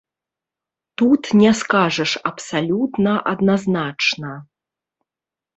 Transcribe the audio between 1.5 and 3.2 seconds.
скажаш абсалютна